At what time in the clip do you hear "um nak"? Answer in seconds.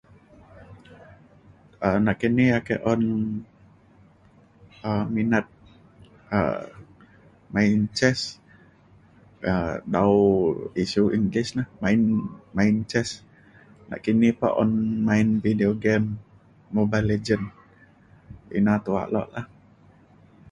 1.87-2.17